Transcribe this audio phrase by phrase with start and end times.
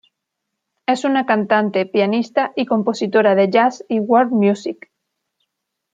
[0.87, 4.89] Es una cantante, pianista y compositora de jazz y world music.